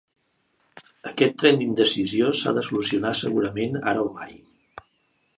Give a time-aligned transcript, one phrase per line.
[1.09, 4.33] Aquest tren d'indecisió s'ha de solucionar segurament ara o mai.